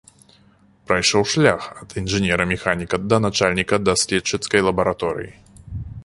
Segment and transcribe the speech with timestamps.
[0.91, 5.29] Прайшоў шлях ад інжынера-механіка да начальніка даследчыцкай лабараторыі.